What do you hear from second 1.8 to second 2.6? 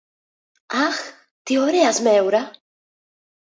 σμέουρα!